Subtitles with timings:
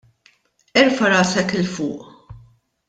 [0.81, 1.99] Erfa' rasek 'il fuq.